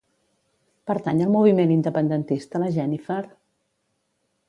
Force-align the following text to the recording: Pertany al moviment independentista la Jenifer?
Pertany 0.91 1.21
al 1.27 1.35
moviment 1.35 1.75
independentista 1.77 2.65
la 2.65 2.73
Jenifer? 2.79 3.23